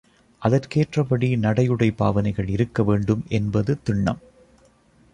[0.41, 4.21] அதற்கேற்றபடி நடையுடை பாவனைகள் இருக்க வேண்டும் என்பது திண்ணம்.